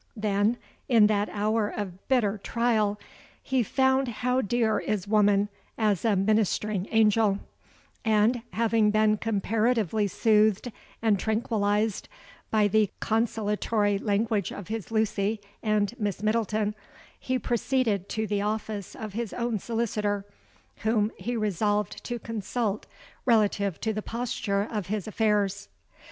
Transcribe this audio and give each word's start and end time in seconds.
Then, 0.17 0.57
in 0.89 1.05
that 1.05 1.29
hour 1.31 1.69
of 1.69 2.07
bitter 2.07 2.39
trial, 2.39 2.99
he 3.43 3.61
found 3.61 4.07
how 4.07 4.41
dear 4.41 4.79
is 4.79 5.07
woman 5.07 5.47
as 5.77 6.03
a 6.03 6.15
'ministering 6.15 6.87
angel;' 6.89 7.37
and, 8.03 8.41
having 8.53 8.89
been 8.89 9.17
comparatively 9.17 10.07
soothed 10.07 10.71
and 11.03 11.19
tranquillised 11.19 12.09
by 12.49 12.67
the 12.67 12.89
consolatory 12.99 13.99
language 13.99 14.51
of 14.51 14.69
his 14.69 14.89
Lucy 14.89 15.39
and 15.61 15.93
Miss 15.99 16.23
Middleton, 16.23 16.73
he 17.19 17.37
proceeded 17.37 18.09
to 18.09 18.25
the 18.25 18.41
office 18.41 18.95
of 18.95 19.13
his 19.13 19.33
own 19.33 19.59
solicitor, 19.59 20.25
whom 20.77 21.11
he 21.15 21.35
resolved 21.37 22.03
to 22.05 22.17
consult 22.17 22.87
relative 23.23 23.79
to 23.81 23.93
the 23.93 24.01
posture 24.01 24.67
of 24.71 24.87
his 24.87 25.07
affairs. 25.07 25.69